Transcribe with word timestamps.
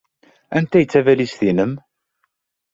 Anta 0.57 0.75
ay 0.77 0.85
d 0.85 0.89
tabalizt-nnem? 0.91 1.73